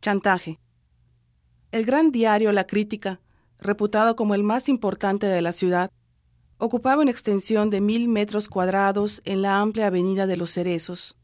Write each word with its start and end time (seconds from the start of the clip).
Chantaje. 0.00 0.60
El 1.72 1.84
gran 1.84 2.12
diario 2.12 2.52
La 2.52 2.68
Crítica, 2.68 3.20
reputado 3.58 4.14
como 4.14 4.36
el 4.36 4.44
más 4.44 4.68
importante 4.68 5.26
de 5.26 5.42
la 5.42 5.52
ciudad, 5.52 5.90
ocupaba 6.56 7.02
una 7.02 7.10
extensión 7.10 7.68
de 7.68 7.80
mil 7.80 8.08
metros 8.08 8.48
cuadrados 8.48 9.20
en 9.24 9.42
la 9.42 9.60
amplia 9.60 9.88
avenida 9.88 10.28
de 10.28 10.36
los 10.36 10.52
Cerezos. 10.52 11.18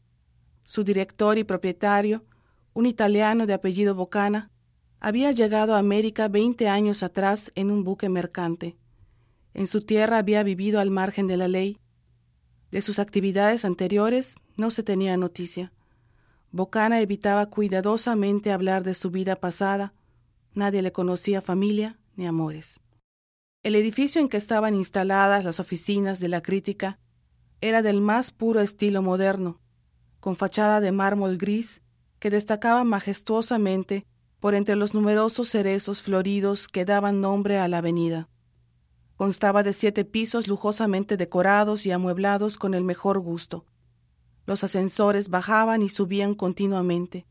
Su 0.65 0.83
director 0.83 1.37
y 1.37 1.45
propietario, 1.45 2.25
un 2.73 2.85
italiano 2.85 3.45
de 3.45 3.53
apellido 3.53 3.95
Bocana, 3.95 4.51
había 4.99 5.31
llegado 5.31 5.75
a 5.75 5.79
América 5.79 6.27
veinte 6.27 6.67
años 6.67 7.01
atrás 7.01 7.53
en 7.55 7.71
un 7.71 7.85
buque 7.85 8.09
mercante. 8.09 8.75
En 9.53 9.67
su 9.67 9.85
tierra 9.85 10.17
había 10.17 10.43
vivido 10.43 10.81
al 10.81 10.89
margen 10.89 11.27
de 11.27 11.37
la 11.37 11.47
ley. 11.47 11.79
De 12.71 12.81
sus 12.81 12.99
actividades 12.99 13.63
anteriores 13.63 14.35
no 14.57 14.69
se 14.69 14.83
tenía 14.83 15.15
noticia. 15.15 15.71
Bocana 16.55 17.01
evitaba 17.01 17.47
cuidadosamente 17.47 18.53
hablar 18.53 18.85
de 18.85 18.93
su 18.93 19.11
vida 19.11 19.35
pasada. 19.35 19.93
Nadie 20.53 20.81
le 20.81 20.93
conocía 20.93 21.41
familia 21.41 21.99
ni 22.15 22.25
amores. 22.27 22.79
El 23.61 23.75
edificio 23.75 24.21
en 24.21 24.29
que 24.29 24.37
estaban 24.37 24.73
instaladas 24.73 25.43
las 25.43 25.59
oficinas 25.59 26.21
de 26.21 26.29
la 26.29 26.41
crítica 26.41 26.97
era 27.59 27.81
del 27.81 27.99
más 27.99 28.31
puro 28.31 28.61
estilo 28.61 29.01
moderno, 29.01 29.59
con 30.21 30.37
fachada 30.37 30.79
de 30.79 30.93
mármol 30.93 31.37
gris 31.37 31.81
que 32.19 32.29
destacaba 32.29 32.85
majestuosamente 32.85 34.05
por 34.39 34.55
entre 34.55 34.77
los 34.77 34.93
numerosos 34.93 35.49
cerezos 35.49 36.01
floridos 36.01 36.69
que 36.69 36.85
daban 36.85 37.19
nombre 37.19 37.59
a 37.59 37.67
la 37.67 37.79
avenida. 37.79 38.29
Constaba 39.17 39.61
de 39.61 39.73
siete 39.73 40.05
pisos 40.05 40.47
lujosamente 40.47 41.17
decorados 41.17 41.85
y 41.85 41.91
amueblados 41.91 42.57
con 42.57 42.75
el 42.75 42.85
mejor 42.85 43.19
gusto. 43.19 43.65
Los 44.45 44.63
ascensores 44.63 45.29
bajaban 45.29 45.81
y 45.81 45.89
subían 45.89 46.35
continuamente. 46.35 47.25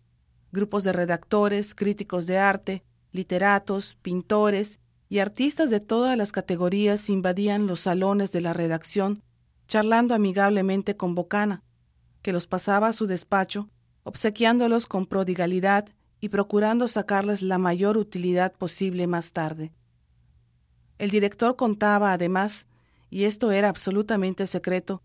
Grupos 0.52 0.84
de 0.84 0.92
redactores, 0.92 1.74
críticos 1.74 2.26
de 2.26 2.38
arte, 2.38 2.82
literatos, 3.12 3.96
pintores 4.02 4.80
y 5.08 5.20
artistas 5.20 5.70
de 5.70 5.80
todas 5.80 6.16
las 6.16 6.32
categorías 6.32 7.08
invadían 7.08 7.66
los 7.66 7.80
salones 7.80 8.32
de 8.32 8.40
la 8.40 8.52
redacción, 8.52 9.22
charlando 9.68 10.14
amigablemente 10.14 10.96
con 10.96 11.14
Bocana, 11.14 11.62
que 12.22 12.32
los 12.32 12.46
pasaba 12.46 12.88
a 12.88 12.92
su 12.92 13.06
despacho, 13.06 13.68
obsequiándolos 14.02 14.86
con 14.86 15.06
prodigalidad 15.06 15.88
y 16.20 16.30
procurando 16.30 16.88
sacarles 16.88 17.42
la 17.42 17.58
mayor 17.58 17.96
utilidad 17.96 18.52
posible 18.52 19.06
más 19.06 19.32
tarde. 19.32 19.72
El 20.98 21.10
director 21.10 21.56
contaba, 21.56 22.12
además, 22.12 22.66
y 23.10 23.24
esto 23.24 23.52
era 23.52 23.68
absolutamente 23.68 24.46
secreto, 24.46 25.02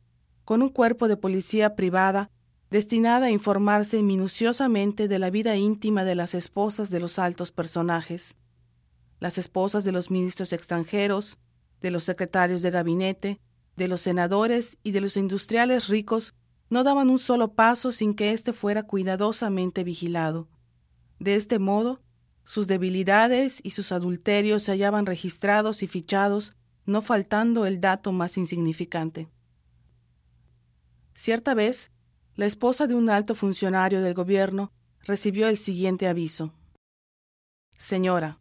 con 0.49 0.63
un 0.63 0.69
cuerpo 0.69 1.07
de 1.07 1.15
policía 1.15 1.75
privada 1.75 2.31
destinada 2.71 3.27
a 3.27 3.29
informarse 3.29 4.01
minuciosamente 4.01 5.07
de 5.07 5.19
la 5.19 5.29
vida 5.29 5.55
íntima 5.57 6.03
de 6.03 6.15
las 6.15 6.33
esposas 6.33 6.89
de 6.89 6.99
los 6.99 7.19
altos 7.19 7.51
personajes, 7.51 8.35
las 9.19 9.37
esposas 9.37 9.83
de 9.83 9.91
los 9.91 10.09
ministros 10.09 10.51
extranjeros, 10.51 11.37
de 11.81 11.91
los 11.91 12.03
secretarios 12.03 12.63
de 12.63 12.71
gabinete, 12.71 13.39
de 13.77 13.87
los 13.87 14.01
senadores 14.01 14.79
y 14.81 14.89
de 14.89 15.01
los 15.01 15.17
industriales 15.17 15.87
ricos 15.87 16.33
no 16.71 16.83
daban 16.83 17.11
un 17.11 17.19
solo 17.19 17.53
paso 17.53 17.91
sin 17.91 18.15
que 18.15 18.31
éste 18.31 18.51
fuera 18.51 18.81
cuidadosamente 18.81 19.83
vigilado. 19.83 20.47
De 21.19 21.35
este 21.35 21.59
modo, 21.59 22.01
sus 22.43 22.65
debilidades 22.65 23.59
y 23.61 23.69
sus 23.69 23.91
adulterios 23.91 24.63
se 24.63 24.71
hallaban 24.71 25.05
registrados 25.05 25.83
y 25.83 25.87
fichados, 25.87 26.53
no 26.87 27.03
faltando 27.03 27.67
el 27.67 27.79
dato 27.79 28.11
más 28.13 28.35
insignificante. 28.35 29.29
Cierta 31.21 31.53
vez, 31.53 31.91
la 32.35 32.45
esposa 32.45 32.87
de 32.87 32.95
un 32.95 33.09
alto 33.09 33.35
funcionario 33.35 34.01
del 34.01 34.13
gobierno 34.13 34.71
recibió 35.01 35.49
el 35.49 35.57
siguiente 35.57 36.07
aviso. 36.07 36.53
Señora, 37.75 38.39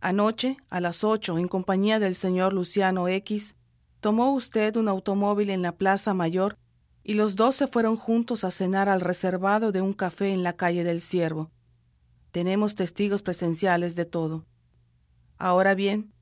anoche, 0.00 0.56
a 0.70 0.80
las 0.80 1.04
ocho, 1.04 1.36
en 1.36 1.46
compañía 1.46 1.98
del 1.98 2.14
señor 2.14 2.54
Luciano 2.54 3.06
X, 3.06 3.54
tomó 4.00 4.32
usted 4.32 4.76
un 4.76 4.88
automóvil 4.88 5.50
en 5.50 5.60
la 5.60 5.76
Plaza 5.76 6.14
Mayor 6.14 6.56
y 7.04 7.12
los 7.12 7.36
dos 7.36 7.56
se 7.56 7.66
fueron 7.66 7.96
juntos 7.96 8.44
a 8.44 8.50
cenar 8.50 8.88
al 8.88 9.02
reservado 9.02 9.70
de 9.70 9.82
un 9.82 9.92
café 9.92 10.32
en 10.32 10.42
la 10.42 10.54
calle 10.54 10.84
del 10.84 11.02
Ciervo. 11.02 11.50
Tenemos 12.30 12.76
testigos 12.76 13.20
presenciales 13.20 13.94
de 13.94 14.06
todo. 14.06 14.46
Ahora 15.36 15.74
bien, 15.74 16.14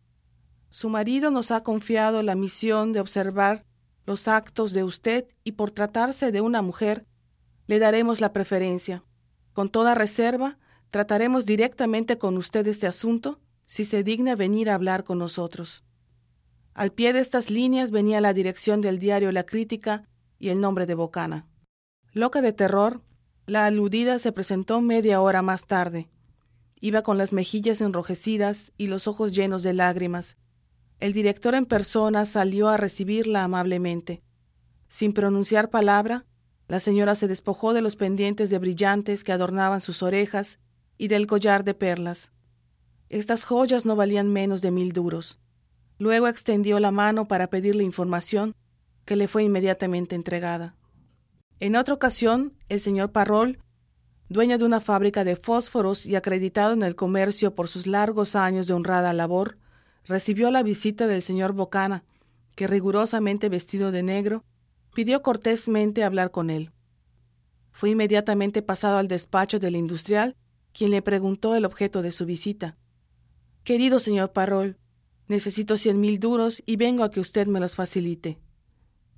su 0.71 0.89
marido 0.89 1.31
nos 1.31 1.53
ha 1.53 1.63
confiado 1.63 2.25
la 2.25 2.35
misión 2.35 2.93
de 2.93 2.99
observar 2.99 3.65
los 4.09 4.27
actos 4.27 4.73
de 4.73 4.85
usted 4.85 5.27
y 5.45 5.53
por 5.53 5.71
tratarse 5.71 6.33
de 6.33 6.41
una 6.41 6.63
mujer, 6.63 7.05
le 7.67 7.79
daremos 7.79 8.23
la 8.23 8.33
preferencia. 8.33 9.05
Con 9.53 9.69
toda 9.69 9.95
reserva, 9.95 10.57
trataremos 10.91 11.45
directamente 11.45 12.17
con 12.17 12.39
usted 12.39 12.67
este 12.69 12.87
asunto 12.87 13.39
si 13.67 13.85
se 13.85 14.03
digna 14.03 14.35
venir 14.35 14.71
a 14.71 14.77
hablar 14.77 15.05
con 15.05 15.19
nosotros. 15.19 15.85
Al 16.73 16.91
pie 16.91 17.13
de 17.13 17.21
estas 17.21 17.51
líneas 17.51 17.91
venía 17.91 18.23
la 18.23 18.33
dirección 18.33 18.81
del 18.81 18.99
diario 18.99 19.31
La 19.31 19.45
Crítica 19.45 20.09
y 20.39 20.49
el 20.49 20.59
nombre 20.59 20.87
de 20.87 20.95
Bocana. 20.95 21.47
Loca 22.15 22.41
de 22.41 22.55
terror, 22.55 23.03
la 23.45 23.67
aludida 23.67 24.19
se 24.19 24.33
presentó 24.33 24.81
media 24.81 25.21
hora 25.21 25.43
más 25.43 25.67
tarde. 25.67 26.09
Iba 26.81 27.03
con 27.03 27.19
las 27.19 27.35
mejillas 27.35 27.83
enrojecidas 27.83 28.73
y 28.79 28.87
los 28.87 29.07
ojos 29.07 29.35
llenos 29.35 29.63
de 29.63 29.75
lágrimas, 29.75 30.39
el 31.01 31.13
director 31.13 31.55
en 31.55 31.65
persona 31.65 32.25
salió 32.25 32.69
a 32.69 32.77
recibirla 32.77 33.45
amablemente. 33.45 34.23
Sin 34.89 35.13
pronunciar 35.13 35.71
palabra, 35.71 36.25
la 36.67 36.81
señora 36.81 37.15
se 37.15 37.29
despojó 37.29 37.73
de 37.73 37.83
los 37.83 37.97
pendientes 37.97 38.51
de 38.51 38.59
brillantes 38.59 39.25
que 39.25 39.33
adornaban 39.33 39.81
sus 39.81 40.03
orejas 40.03 40.59
y 40.97 41.09
del 41.09 41.27
collar 41.27 41.65
de 41.65 41.75
perlas. 41.75 42.33
Estas 43.09 43.45
joyas 43.45 43.87
no 43.87 43.97
valían 43.97 44.33
menos 44.33 44.61
de 44.61 44.71
mil 44.71 44.93
duros. 44.93 45.39
Luego 45.99 46.29
extendió 46.29 46.79
la 46.81 46.91
mano 46.91 47.27
para 47.27 47.49
pedirle 47.49 47.85
información, 47.85 48.55
que 49.05 49.17
le 49.17 49.29
fue 49.29 49.45
inmediatamente 49.45 50.15
entregada. 50.15 50.77
En 51.61 51.75
otra 51.75 51.95
ocasión, 51.95 52.55
el 52.69 52.81
señor 52.81 53.11
Parrol, 53.11 53.59
dueño 54.29 54.59
de 54.59 54.65
una 54.65 54.81
fábrica 54.81 55.25
de 55.25 55.37
fósforos 55.37 56.07
y 56.07 56.17
acreditado 56.17 56.75
en 56.75 56.83
el 56.83 56.95
comercio 56.95 57.55
por 57.55 57.69
sus 57.69 57.87
largos 57.87 58.37
años 58.37 58.67
de 58.67 58.75
honrada 58.75 59.13
labor, 59.15 59.57
recibió 60.09 60.51
la 60.51 60.63
visita 60.63 61.07
del 61.07 61.23
señor 61.23 61.53
Bocana, 61.53 62.03
que 62.57 62.67
rigurosamente 62.67 63.51
vestido 63.51 63.93
de 63.93 64.03
negro, 64.03 64.43
pidió 64.95 65.23
cortésmente 65.23 66.03
hablar 66.03 66.31
con 66.31 66.49
él. 66.51 66.73
Fue 67.73 67.91
inmediatamente 67.91 68.63
pasado 68.63 68.97
al 68.97 69.07
despacho 69.07 69.59
del 69.59 69.77
industrial, 69.77 70.35
quien 70.73 70.91
le 70.91 71.03
preguntó 71.03 71.55
el 71.55 71.67
objeto 71.67 72.03
de 72.03 72.11
su 72.11 72.25
visita. 72.25 72.77
Querido 73.65 74.01
señor 74.01 74.33
Parrol, 74.33 74.79
necesito 75.29 75.77
cien 75.77 76.01
mil 76.01 76.19
duros 76.19 76.63
y 76.65 76.77
vengo 76.77 77.05
a 77.05 77.11
que 77.11 77.21
usted 77.21 77.47
me 77.47 77.61
los 77.61 77.75
facilite. 77.75 78.39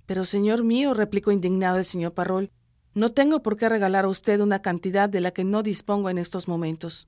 Pero, 0.07 0.25
señor 0.25 0.65
mío, 0.65 0.93
replicó 0.93 1.31
indignado 1.31 1.79
el 1.79 1.85
señor 1.85 2.15
Parrol, 2.15 2.51
no 2.95 3.11
tengo 3.11 3.43
por 3.43 3.57
qué 3.57 3.69
regalar 3.69 4.07
a 4.07 4.09
usted 4.09 4.41
una 4.41 4.61
cantidad 4.61 5.09
de 5.09 5.21
la 5.21 5.31
que 5.31 5.45
no 5.45 5.63
dispongo 5.63 6.11
en 6.11 6.19
estos 6.19 6.49
momentos. 6.49 7.07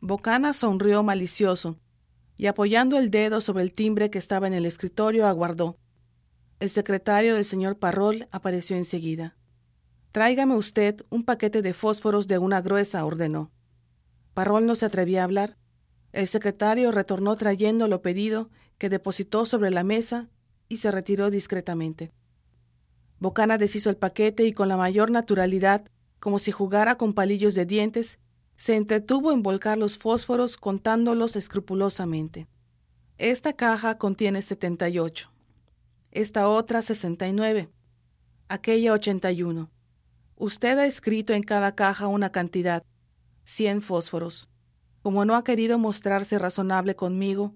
Bocana 0.00 0.54
sonrió 0.54 1.02
malicioso 1.02 1.80
y 2.38 2.46
apoyando 2.46 2.98
el 2.98 3.10
dedo 3.10 3.40
sobre 3.40 3.64
el 3.64 3.72
timbre 3.72 4.10
que 4.10 4.18
estaba 4.18 4.46
en 4.46 4.54
el 4.54 4.64
escritorio, 4.64 5.26
aguardó. 5.26 5.76
El 6.60 6.70
secretario 6.70 7.34
del 7.34 7.44
señor 7.44 7.78
Parrol 7.78 8.28
apareció 8.30 8.76
enseguida. 8.76 9.36
Tráigame 10.12 10.54
usted 10.56 11.02
un 11.10 11.24
paquete 11.24 11.62
de 11.62 11.74
fósforos 11.74 12.28
de 12.28 12.38
una 12.38 12.60
gruesa, 12.60 13.04
ordenó. 13.04 13.50
Parrol 14.34 14.66
no 14.66 14.76
se 14.76 14.86
atrevía 14.86 15.22
a 15.22 15.24
hablar. 15.24 15.56
El 16.12 16.28
secretario 16.28 16.92
retornó 16.92 17.36
trayendo 17.36 17.88
lo 17.88 18.02
pedido, 18.02 18.50
que 18.78 18.88
depositó 18.88 19.44
sobre 19.44 19.70
la 19.70 19.82
mesa 19.82 20.28
y 20.68 20.76
se 20.76 20.92
retiró 20.92 21.30
discretamente. 21.30 22.12
Bocana 23.18 23.58
deshizo 23.58 23.90
el 23.90 23.96
paquete 23.96 24.44
y 24.44 24.52
con 24.52 24.68
la 24.68 24.76
mayor 24.76 25.10
naturalidad, 25.10 25.84
como 26.20 26.38
si 26.38 26.52
jugara 26.52 26.94
con 26.94 27.14
palillos 27.14 27.54
de 27.54 27.66
dientes, 27.66 28.20
se 28.58 28.74
entretuvo 28.74 29.30
en 29.30 29.44
volcar 29.44 29.78
los 29.78 29.98
fósforos 29.98 30.56
contándolos 30.56 31.36
escrupulosamente. 31.36 32.48
Esta 33.16 33.52
caja 33.52 33.98
contiene 33.98 34.42
78, 34.42 35.30
esta 36.10 36.48
otra 36.48 36.82
69, 36.82 37.70
aquella 38.48 38.92
81. 38.92 39.70
Usted 40.34 40.78
ha 40.78 40.86
escrito 40.86 41.34
en 41.34 41.44
cada 41.44 41.76
caja 41.76 42.08
una 42.08 42.32
cantidad, 42.32 42.82
100 43.44 43.80
fósforos. 43.80 44.48
Como 45.02 45.24
no 45.24 45.36
ha 45.36 45.44
querido 45.44 45.78
mostrarse 45.78 46.36
razonable 46.36 46.96
conmigo, 46.96 47.54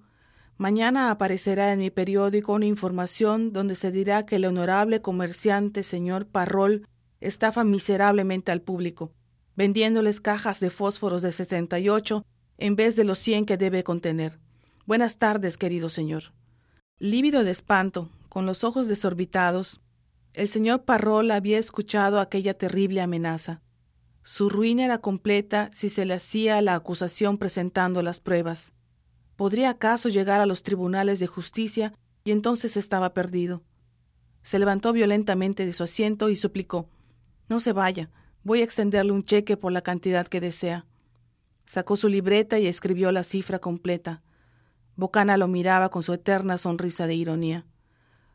mañana 0.56 1.10
aparecerá 1.10 1.72
en 1.72 1.80
mi 1.80 1.90
periódico 1.90 2.52
una 2.52 2.66
información 2.66 3.52
donde 3.52 3.74
se 3.74 3.90
dirá 3.90 4.24
que 4.24 4.36
el 4.36 4.44
honorable 4.44 5.02
comerciante 5.02 5.82
señor 5.82 6.28
Parrol 6.28 6.86
estafa 7.20 7.64
miserablemente 7.64 8.52
al 8.52 8.62
público 8.62 9.10
vendiéndoles 9.56 10.20
cajas 10.20 10.60
de 10.60 10.70
fósforos 10.70 11.22
de 11.22 11.32
68 11.32 12.24
en 12.58 12.76
vez 12.76 12.96
de 12.96 13.04
los 13.04 13.18
100 13.18 13.46
que 13.46 13.56
debe 13.56 13.84
contener. 13.84 14.38
Buenas 14.86 15.18
tardes, 15.18 15.58
querido 15.58 15.88
señor. 15.88 16.32
Lívido 16.98 17.44
de 17.44 17.50
espanto, 17.50 18.10
con 18.28 18.46
los 18.46 18.64
ojos 18.64 18.88
desorbitados, 18.88 19.80
el 20.34 20.48
señor 20.48 20.84
Parrol 20.84 21.30
había 21.30 21.58
escuchado 21.58 22.20
aquella 22.20 22.54
terrible 22.54 23.00
amenaza. 23.00 23.60
Su 24.22 24.48
ruina 24.48 24.84
era 24.84 24.98
completa 24.98 25.68
si 25.72 25.88
se 25.88 26.04
le 26.06 26.14
hacía 26.14 26.62
la 26.62 26.74
acusación 26.74 27.38
presentando 27.38 28.02
las 28.02 28.20
pruebas. 28.20 28.72
¿Podría 29.36 29.70
acaso 29.70 30.08
llegar 30.08 30.40
a 30.40 30.46
los 30.46 30.62
tribunales 30.62 31.18
de 31.18 31.26
justicia 31.26 31.92
y 32.24 32.30
entonces 32.30 32.76
estaba 32.76 33.14
perdido? 33.14 33.62
Se 34.40 34.58
levantó 34.58 34.92
violentamente 34.92 35.66
de 35.66 35.72
su 35.72 35.82
asiento 35.82 36.30
y 36.30 36.36
suplicó 36.36 36.88
No 37.48 37.60
se 37.60 37.72
vaya, 37.72 38.10
voy 38.44 38.60
a 38.60 38.64
extenderle 38.64 39.12
un 39.12 39.24
cheque 39.24 39.56
por 39.56 39.72
la 39.72 39.82
cantidad 39.82 40.26
que 40.26 40.40
desea. 40.40 40.86
Sacó 41.66 41.96
su 41.96 42.08
libreta 42.08 42.58
y 42.58 42.66
escribió 42.66 43.12
la 43.12 43.22
cifra 43.22 43.58
completa. 43.58 44.22
Bocana 44.96 45.36
lo 45.36 45.48
miraba 45.48 45.90
con 45.90 46.02
su 46.02 46.12
eterna 46.12 46.58
sonrisa 46.58 47.06
de 47.06 47.14
ironía. 47.14 47.66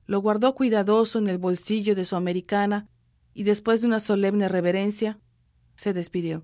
Lo 0.05 0.19
guardó 0.19 0.55
cuidadoso 0.55 1.19
en 1.19 1.27
el 1.27 1.37
bolsillo 1.37 1.93
de 1.93 2.05
su 2.05 2.15
americana 2.15 2.87
y 3.33 3.43
después 3.43 3.81
de 3.81 3.87
una 3.87 3.99
solemne 3.99 4.47
reverencia, 4.47 5.19
se 5.75 5.93
despidió. 5.93 6.43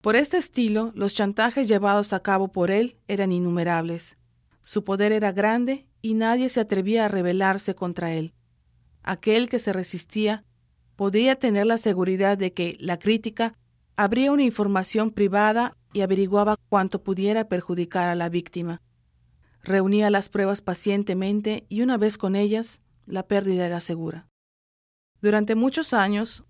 Por 0.00 0.14
este 0.14 0.36
estilo, 0.36 0.92
los 0.94 1.14
chantajes 1.14 1.66
llevados 1.66 2.12
a 2.12 2.20
cabo 2.22 2.52
por 2.52 2.70
él 2.70 2.96
eran 3.08 3.32
innumerables. 3.32 4.16
Su 4.62 4.84
poder 4.84 5.10
era 5.10 5.32
grande 5.32 5.88
y 6.02 6.14
nadie 6.14 6.48
se 6.50 6.60
atrevía 6.60 7.06
a 7.06 7.08
rebelarse 7.08 7.74
contra 7.74 8.12
él. 8.12 8.32
Aquel 9.02 9.48
que 9.48 9.58
se 9.58 9.72
resistía 9.72 10.44
podía 10.98 11.36
tener 11.36 11.64
la 11.64 11.78
seguridad 11.78 12.36
de 12.36 12.52
que 12.52 12.76
la 12.80 12.98
crítica 12.98 13.54
abría 13.94 14.32
una 14.32 14.42
información 14.42 15.12
privada 15.12 15.76
y 15.92 16.00
averiguaba 16.00 16.56
cuánto 16.68 17.04
pudiera 17.04 17.48
perjudicar 17.48 18.08
a 18.08 18.16
la 18.16 18.28
víctima. 18.28 18.82
Reunía 19.62 20.10
las 20.10 20.28
pruebas 20.28 20.60
pacientemente 20.60 21.64
y 21.68 21.82
una 21.82 21.98
vez 21.98 22.18
con 22.18 22.34
ellas, 22.34 22.82
la 23.06 23.22
pérdida 23.22 23.64
era 23.64 23.78
segura. 23.78 24.26
Durante 25.22 25.54
muchos 25.54 25.92
años, 25.94 26.42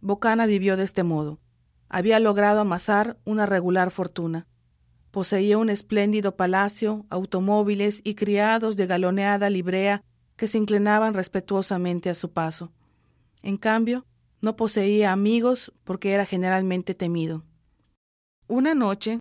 Bocana 0.00 0.46
vivió 0.46 0.76
de 0.76 0.84
este 0.84 1.02
modo. 1.02 1.40
Había 1.88 2.20
logrado 2.20 2.60
amasar 2.60 3.18
una 3.24 3.44
regular 3.44 3.90
fortuna. 3.90 4.46
Poseía 5.10 5.58
un 5.58 5.68
espléndido 5.68 6.36
palacio, 6.36 7.06
automóviles 7.10 8.02
y 8.04 8.14
criados 8.14 8.76
de 8.76 8.86
galoneada 8.86 9.50
librea 9.50 10.04
que 10.36 10.46
se 10.46 10.58
inclinaban 10.58 11.12
respetuosamente 11.12 12.08
a 12.08 12.14
su 12.14 12.30
paso. 12.30 12.70
En 13.46 13.56
cambio, 13.56 14.04
no 14.42 14.56
poseía 14.56 15.12
amigos 15.12 15.72
porque 15.84 16.12
era 16.12 16.26
generalmente 16.26 16.94
temido. 16.94 17.44
Una 18.48 18.74
noche, 18.74 19.20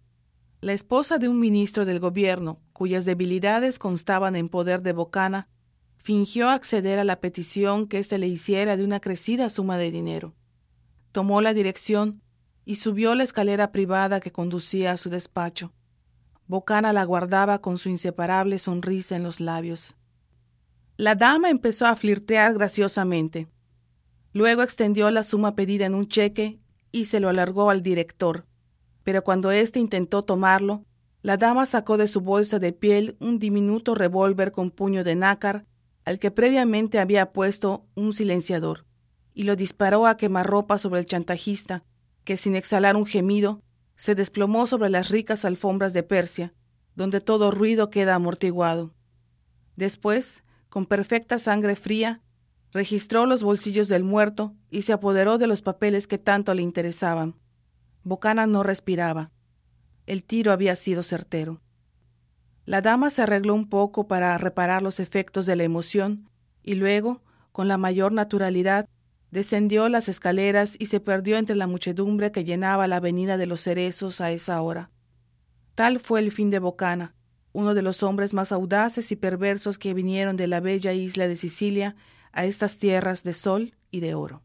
la 0.61 0.73
esposa 0.73 1.17
de 1.17 1.29
un 1.29 1.39
ministro 1.39 1.85
del 1.85 1.99
gobierno, 1.99 2.59
cuyas 2.73 3.05
debilidades 3.05 3.79
constaban 3.79 4.35
en 4.35 4.49
poder 4.49 4.81
de 4.81 4.93
Bocana, 4.93 5.47
fingió 5.97 6.49
acceder 6.49 6.99
a 6.99 7.03
la 7.03 7.21
petición 7.21 7.87
que 7.87 7.99
éste 7.99 8.17
le 8.17 8.27
hiciera 8.27 8.77
de 8.77 8.83
una 8.83 8.99
crecida 8.99 9.49
suma 9.49 9.77
de 9.77 9.91
dinero 9.91 10.35
tomó 11.15 11.39
la 11.39 11.53
dirección 11.53 12.21
y 12.65 12.75
subió 12.75 13.15
la 13.15 13.23
escalera 13.23 13.71
privada 13.71 14.19
que 14.19 14.33
conducía 14.33 14.91
a 14.91 14.97
su 14.97 15.09
despacho. 15.09 15.71
Bocana 16.45 16.91
la 16.91 17.05
guardaba 17.05 17.61
con 17.61 17.77
su 17.77 17.87
inseparable 17.87 18.59
sonrisa 18.59 19.15
en 19.15 19.23
los 19.23 19.39
labios. 19.39 19.95
La 20.97 21.15
dama 21.15 21.49
empezó 21.49 21.85
a 21.85 21.95
flirtear 21.95 22.53
graciosamente. 22.53 23.47
Luego 24.35 24.63
extendió 24.63 25.09
la 25.11 25.23
suma 25.23 25.55
pedida 25.55 25.85
en 25.85 25.93
un 25.93 26.09
cheque 26.09 26.59
y 26.91 27.05
se 27.05 27.21
lo 27.21 27.29
alargó 27.29 27.69
al 27.69 27.81
director. 27.81 28.45
Pero 29.01 29.23
cuando 29.23 29.49
éste 29.49 29.79
intentó 29.79 30.23
tomarlo, 30.23 30.83
la 31.21 31.37
dama 31.37 31.65
sacó 31.65 31.95
de 31.95 32.09
su 32.09 32.19
bolsa 32.19 32.59
de 32.59 32.73
piel 32.73 33.15
un 33.21 33.39
diminuto 33.39 33.95
revólver 33.95 34.51
con 34.51 34.71
puño 34.71 35.05
de 35.05 35.15
nácar 35.15 35.65
al 36.03 36.19
que 36.19 36.31
previamente 36.31 36.99
había 36.99 37.31
puesto 37.31 37.85
un 37.95 38.13
silenciador 38.13 38.85
y 39.33 39.43
lo 39.43 39.55
disparó 39.55 40.05
a 40.05 40.17
quemarropa 40.17 40.79
sobre 40.79 40.99
el 40.99 41.05
chantajista, 41.05 41.85
que 42.25 42.35
sin 42.35 42.57
exhalar 42.57 42.97
un 42.97 43.05
gemido, 43.05 43.61
se 43.95 44.15
desplomó 44.15 44.67
sobre 44.67 44.89
las 44.89 45.07
ricas 45.07 45.45
alfombras 45.45 45.93
de 45.93 46.03
Persia, 46.03 46.53
donde 46.93 47.21
todo 47.21 47.51
ruido 47.51 47.89
queda 47.89 48.15
amortiguado. 48.15 48.93
Después, 49.77 50.43
con 50.67 50.85
perfecta 50.85 51.39
sangre 51.39 51.77
fría, 51.77 52.21
registró 52.75 53.25
los 53.25 53.41
bolsillos 53.41 53.87
del 53.87 54.03
muerto 54.03 54.53
y 54.69 54.81
se 54.81 54.91
apoderó 54.91 55.37
de 55.37 55.47
los 55.47 55.61
papeles 55.61 56.07
que 56.07 56.17
tanto 56.17 56.53
le 56.53 56.61
interesaban. 56.61 57.35
Bocana 58.03 58.47
no 58.47 58.63
respiraba. 58.63 59.31
El 60.07 60.25
tiro 60.25 60.51
había 60.51 60.75
sido 60.75 61.01
certero. 61.01 61.61
La 62.65 62.81
dama 62.81 63.11
se 63.11 63.21
arregló 63.21 63.53
un 63.53 63.69
poco 63.69 64.09
para 64.09 64.37
reparar 64.37 64.83
los 64.83 64.99
efectos 64.99 65.45
de 65.45 65.55
la 65.55 65.63
emoción 65.63 66.29
y 66.63 66.75
luego, 66.75 67.23
con 67.53 67.69
la 67.69 67.77
mayor 67.77 68.11
naturalidad, 68.11 68.89
descendió 69.31 69.87
las 69.87 70.09
escaleras 70.09 70.75
y 70.77 70.87
se 70.87 70.99
perdió 70.99 71.37
entre 71.37 71.55
la 71.55 71.67
muchedumbre 71.67 72.33
que 72.33 72.43
llenaba 72.43 72.89
la 72.89 72.97
avenida 72.97 73.37
de 73.37 73.45
los 73.45 73.61
cerezos 73.61 74.19
a 74.19 74.31
esa 74.31 74.61
hora. 74.61 74.91
Tal 75.75 76.01
fue 76.01 76.19
el 76.19 76.29
fin 76.29 76.49
de 76.49 76.59
Bocana, 76.59 77.15
uno 77.53 77.73
de 77.73 77.83
los 77.83 78.03
hombres 78.03 78.33
más 78.33 78.51
audaces 78.51 79.13
y 79.13 79.15
perversos 79.15 79.77
que 79.77 79.93
vinieron 79.93 80.35
de 80.35 80.47
la 80.47 80.59
bella 80.59 80.91
isla 80.91 81.29
de 81.29 81.37
Sicilia 81.37 81.95
a 82.35 82.45
estas 82.45 82.77
tierras 82.77 83.23
de 83.23 83.33
sol 83.33 83.73
y 83.89 84.01
de 84.01 84.13
oro. 84.13 84.44